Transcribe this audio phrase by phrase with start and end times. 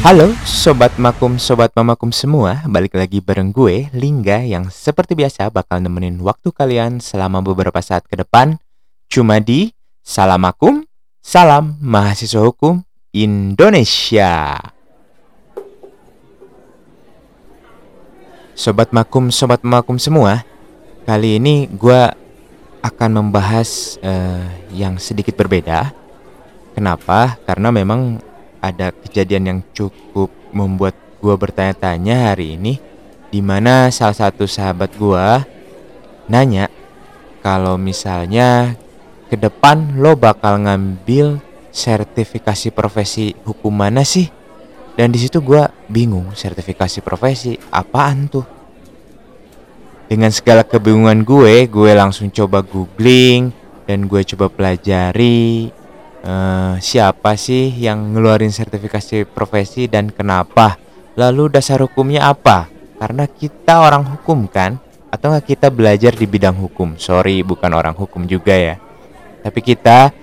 [0.00, 2.64] Halo Sobat Makum, Sobat Mamakum semua.
[2.64, 8.08] Balik lagi bareng gue, Lingga Yang seperti biasa bakal nemenin waktu kalian selama beberapa saat
[8.08, 8.56] ke depan.
[9.12, 10.88] Cuma di Salam Makum,
[11.20, 12.80] Salam Mahasiswa Hukum
[13.12, 14.56] Indonesia.
[18.56, 20.48] Sobat Makum, Sobat Makum semua
[21.04, 22.02] Kali ini gue
[22.80, 25.92] akan membahas uh, yang sedikit berbeda.
[26.72, 27.36] Kenapa?
[27.44, 28.29] Karena memang
[28.60, 32.80] ada kejadian yang cukup membuat gue bertanya-tanya hari ini
[33.28, 35.26] di mana salah satu sahabat gue
[36.28, 36.68] nanya
[37.40, 38.76] kalau misalnya
[39.32, 44.28] ke depan lo bakal ngambil sertifikasi profesi hukum mana sih?
[44.98, 48.44] Dan di situ gue bingung sertifikasi profesi apaan tuh?
[50.10, 53.54] Dengan segala kebingungan gue, gue langsung coba googling
[53.86, 55.70] dan gue coba pelajari
[56.24, 60.76] uh, siapa sih yang ngeluarin sertifikasi profesi dan kenapa?
[61.18, 62.70] Lalu dasar hukumnya apa?
[63.00, 64.76] Karena kita orang hukum kan?
[65.10, 66.94] Atau nggak kita belajar di bidang hukum?
[67.00, 68.76] Sorry, bukan orang hukum juga ya.
[69.42, 70.14] Tapi kita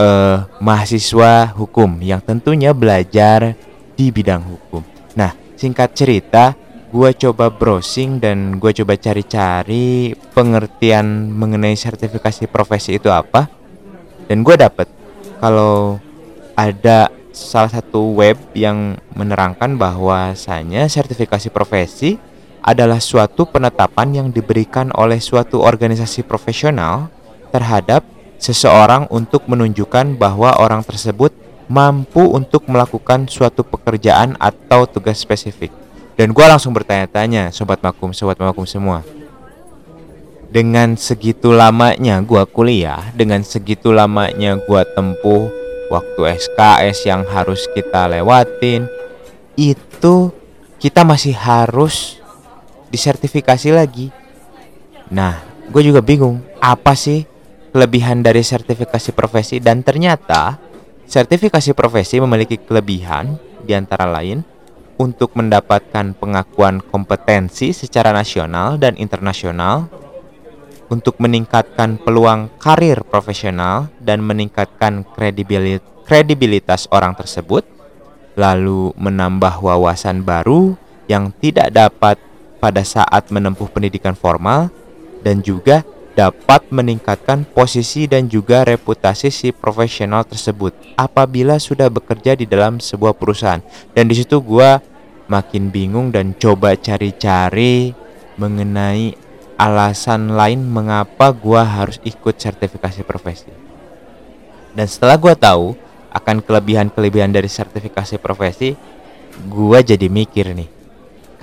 [0.00, 3.52] uh, mahasiswa hukum yang tentunya belajar
[3.94, 4.80] di bidang hukum.
[5.12, 6.56] Nah, singkat cerita,
[6.88, 13.46] gue coba browsing dan gue coba cari-cari pengertian mengenai sertifikasi profesi itu apa.
[14.24, 14.99] Dan gue dapet
[15.40, 15.96] kalau
[16.54, 22.20] ada salah satu web yang menerangkan bahwasanya sertifikasi profesi
[22.60, 27.08] adalah suatu penetapan yang diberikan oleh suatu organisasi profesional
[27.48, 28.04] terhadap
[28.36, 31.32] seseorang untuk menunjukkan bahwa orang tersebut
[31.72, 35.72] mampu untuk melakukan suatu pekerjaan atau tugas spesifik.
[36.20, 39.00] Dan gue langsung bertanya-tanya, sobat makum, sobat makum semua.
[40.50, 45.46] Dengan segitu lamanya gua kuliah, dengan segitu lamanya gua tempuh
[45.94, 48.90] waktu SKS yang harus kita lewatin,
[49.54, 50.34] itu
[50.82, 52.18] kita masih harus
[52.90, 54.10] disertifikasi lagi.
[55.10, 55.38] Nah,
[55.70, 57.26] gue juga bingung apa sih
[57.70, 60.58] kelebihan dari sertifikasi profesi dan ternyata
[61.06, 64.42] sertifikasi profesi memiliki kelebihan di antara lain
[64.98, 69.86] untuk mendapatkan pengakuan kompetensi secara nasional dan internasional
[70.90, 75.06] untuk meningkatkan peluang karir profesional dan meningkatkan
[76.04, 77.62] kredibilitas orang tersebut,
[78.34, 80.74] lalu menambah wawasan baru
[81.06, 82.18] yang tidak dapat
[82.58, 84.68] pada saat menempuh pendidikan formal,
[85.22, 85.86] dan juga
[86.18, 93.14] dapat meningkatkan posisi dan juga reputasi si profesional tersebut apabila sudah bekerja di dalam sebuah
[93.14, 93.62] perusahaan.
[93.94, 94.70] Dan di situ gue
[95.30, 97.94] makin bingung dan coba cari-cari
[98.34, 99.29] mengenai
[99.60, 103.52] alasan lain mengapa gua harus ikut sertifikasi profesi.
[104.72, 105.76] Dan setelah gua tahu
[106.08, 108.72] akan kelebihan-kelebihan dari sertifikasi profesi,
[109.52, 110.70] gua jadi mikir nih.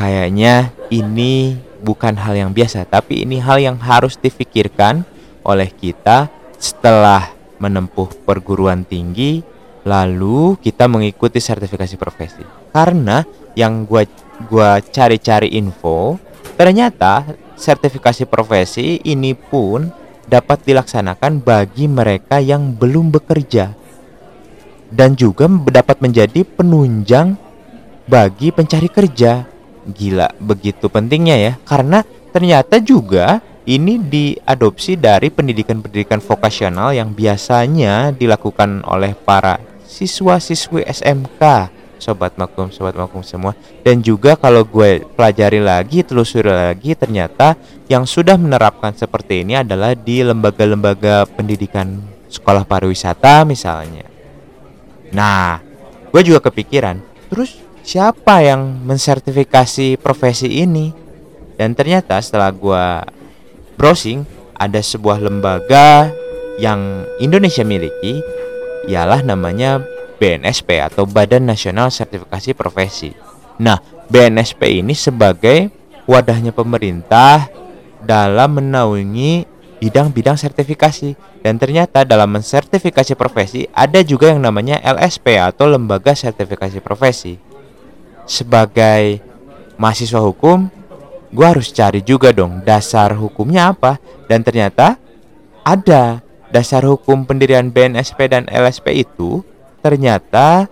[0.01, 5.05] Kayaknya ini bukan hal yang biasa, tapi ini hal yang harus difikirkan
[5.45, 7.29] oleh kita setelah
[7.61, 9.45] menempuh perguruan tinggi
[9.87, 12.43] lalu kita mengikuti sertifikasi profesi.
[12.73, 13.21] Karena
[13.53, 14.03] yang gua
[14.49, 16.17] gua cari-cari info,
[16.57, 17.23] ternyata
[17.57, 19.89] sertifikasi profesi ini pun
[20.29, 23.73] dapat dilaksanakan bagi mereka yang belum bekerja
[24.91, 27.35] dan juga dapat menjadi penunjang
[28.07, 29.43] bagi pencari kerja.
[29.87, 31.53] Gila, begitu pentingnya ya.
[31.63, 41.71] Karena ternyata juga ini diadopsi dari pendidikan-pendidikan vokasional yang biasanya dilakukan oleh para siswa-siswi SMK
[41.97, 43.53] sobat makum sobat makum semua.
[43.83, 47.57] Dan juga kalau gue pelajari lagi telusuri lagi ternyata
[47.91, 54.05] yang sudah menerapkan seperti ini adalah di lembaga-lembaga pendidikan sekolah pariwisata misalnya.
[55.11, 55.61] Nah
[56.09, 60.91] gue juga kepikiran terus siapa yang mensertifikasi profesi ini?
[61.57, 62.85] Dan ternyata setelah gue
[63.79, 64.27] browsing
[64.57, 66.09] ada sebuah lembaga
[66.57, 68.21] yang Indonesia miliki
[68.89, 69.81] ialah namanya
[70.17, 73.13] BNSP atau Badan Nasional Sertifikasi Profesi.
[73.57, 75.69] Nah, BNSP ini sebagai
[76.05, 77.49] wadahnya pemerintah
[78.01, 79.45] dalam menaungi
[79.77, 81.13] bidang-bidang sertifikasi
[81.45, 87.37] dan ternyata dalam mensertifikasi profesi ada juga yang namanya LSP atau Lembaga Sertifikasi Profesi.
[88.25, 89.21] Sebagai
[89.77, 90.67] mahasiswa hukum,
[91.29, 94.97] gue harus cari juga dong dasar hukumnya apa dan ternyata
[95.61, 99.43] ada dasar hukum pendirian BNSP dan LSP itu
[99.87, 100.67] ternyata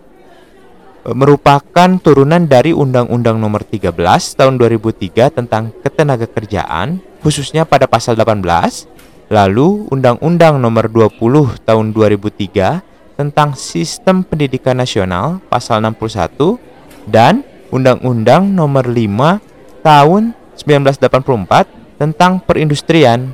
[1.07, 3.95] e, merupakan turunan dari Undang-Undang Nomor 13
[4.35, 13.55] Tahun 2003 tentang Ketenagakerjaan khususnya pada pasal 18, lalu Undang-Undang Nomor 20 Tahun 2003 tentang
[13.55, 16.59] Sistem Pendidikan Nasional pasal 61
[17.07, 19.39] dan Undang-Undang Nomor 5
[19.79, 20.23] Tahun
[20.59, 23.31] 1984 tentang perindustrian.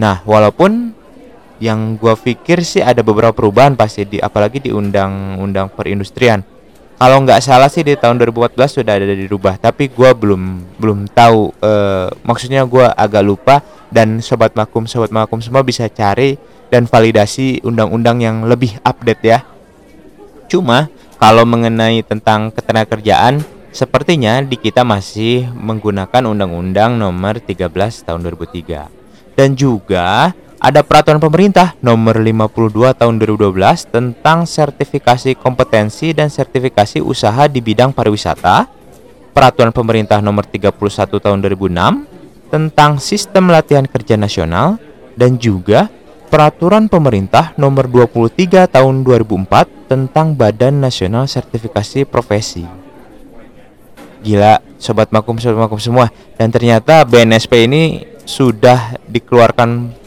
[0.00, 0.96] Nah, walaupun
[1.60, 6.42] yang gua pikir sih ada beberapa perubahan pasti di apalagi di Undang-Undang Perindustrian.
[7.00, 11.52] Kalau nggak salah sih di tahun 2014 sudah ada dirubah, tapi gua belum belum tahu
[11.60, 13.60] eh, maksudnya gua agak lupa
[13.92, 16.36] dan sobat makum sobat makum semua bisa cari
[16.72, 19.44] dan validasi undang-undang yang lebih update ya.
[20.50, 20.88] Cuma
[21.20, 27.70] kalau mengenai tentang ketenagakerjaan sepertinya di kita masih menggunakan Undang-Undang Nomor 13
[28.02, 28.90] Tahun 2003.
[29.38, 37.48] Dan juga ada peraturan pemerintah Nomor 52 Tahun 2012 tentang sertifikasi kompetensi dan sertifikasi usaha
[37.48, 38.68] di bidang pariwisata.
[39.32, 40.76] Peraturan pemerintah Nomor 31
[41.16, 44.76] Tahun 2006 tentang sistem latihan kerja nasional
[45.16, 45.88] dan juga
[46.28, 52.62] Peraturan Pemerintah Nomor 23 Tahun 2004 tentang Badan Nasional Sertifikasi Profesi.
[54.20, 56.12] Gila, sobat makum sobat makum semua.
[56.36, 59.99] Dan ternyata BNSP ini sudah dikeluarkan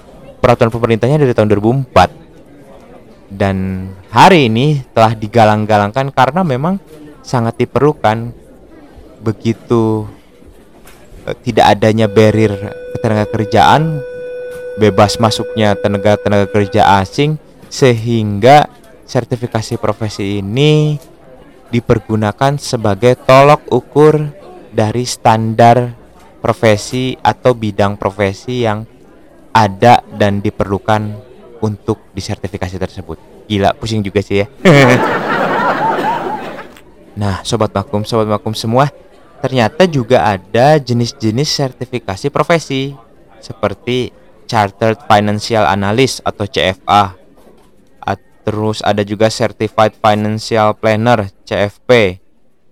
[0.43, 3.31] peraturan pemerintahnya dari tahun 2004.
[3.31, 6.83] Dan hari ini telah digalang-galangkan karena memang
[7.23, 8.35] sangat diperlukan
[9.23, 10.03] begitu
[11.23, 14.03] eh, tidak adanya barrier ketenaga kerjaan
[14.75, 17.39] bebas masuknya tenaga-tenaga kerja asing
[17.71, 18.67] sehingga
[19.07, 20.99] sertifikasi profesi ini
[21.71, 24.29] dipergunakan sebagai tolok ukur
[24.69, 25.93] dari standar
[26.37, 28.85] profesi atau bidang profesi yang
[29.53, 31.13] ada dan diperlukan
[31.61, 33.47] untuk disertifikasi tersebut.
[33.47, 34.47] Gila, pusing juga sih ya.
[37.21, 38.91] nah, sobat makum, sobat makum semua,
[39.39, 42.91] ternyata juga ada jenis-jenis sertifikasi profesi
[43.39, 44.11] seperti
[44.49, 47.23] Chartered Financial Analyst atau CFA.
[48.43, 52.19] Terus ada juga Certified Financial Planner CFP,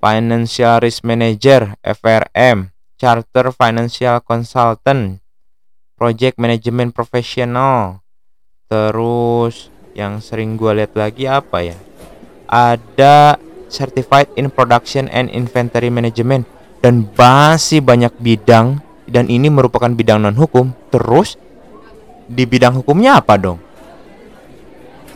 [0.03, 5.20] Financial Risk Manager FRM, Charter Financial Consultant,
[6.01, 8.01] Project Management Professional.
[8.65, 11.77] Terus yang sering gue lihat lagi apa ya?
[12.49, 13.37] Ada
[13.69, 16.49] Certified in Production and Inventory Management
[16.81, 20.73] dan masih banyak bidang dan ini merupakan bidang non hukum.
[20.89, 21.37] Terus
[22.25, 23.61] di bidang hukumnya apa dong?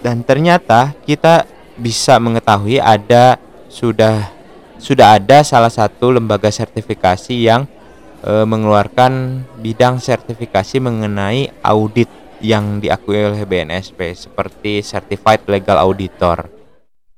[0.06, 1.50] Dan ternyata kita
[1.82, 3.42] bisa mengetahui ada
[3.74, 4.30] sudah
[4.78, 7.66] sudah ada salah satu lembaga sertifikasi yang
[8.26, 12.10] e, mengeluarkan bidang sertifikasi mengenai audit
[12.42, 16.50] yang diakui oleh BNSP seperti Certified Legal Auditor.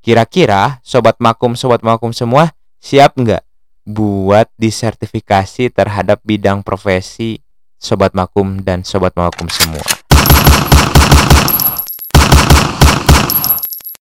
[0.04, 3.44] Kira-kira sobat makum sobat makum semua siap nggak
[3.88, 7.40] buat disertifikasi terhadap bidang profesi
[7.80, 9.97] sobat makum dan sobat makum semua.